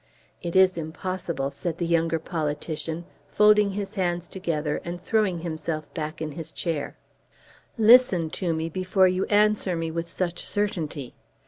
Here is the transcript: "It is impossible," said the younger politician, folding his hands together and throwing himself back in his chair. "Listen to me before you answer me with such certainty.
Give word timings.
"It 0.41 0.55
is 0.55 0.79
impossible," 0.79 1.51
said 1.51 1.77
the 1.77 1.85
younger 1.85 2.17
politician, 2.17 3.05
folding 3.29 3.73
his 3.73 3.93
hands 3.93 4.27
together 4.27 4.81
and 4.83 4.99
throwing 4.99 5.41
himself 5.41 5.93
back 5.93 6.23
in 6.23 6.31
his 6.31 6.51
chair. 6.51 6.97
"Listen 7.77 8.31
to 8.31 8.51
me 8.51 8.67
before 8.67 9.07
you 9.07 9.25
answer 9.25 9.75
me 9.75 9.91
with 9.91 10.09
such 10.09 10.43
certainty. 10.43 11.13